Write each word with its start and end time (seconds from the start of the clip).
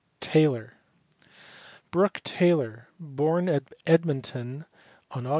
Taylor*. 0.19 0.77
Brook 1.91 2.21
Taylor, 2.23 2.87
born 2.99 3.47
at 3.47 3.71
Edmonton 3.85 4.65
on 5.11 5.25
Aug. 5.25 5.29